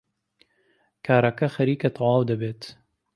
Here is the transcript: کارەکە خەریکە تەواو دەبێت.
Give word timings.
کارەکە 1.05 1.47
خەریکە 1.55 1.89
تەواو 1.97 2.27
دەبێت. 2.29 2.61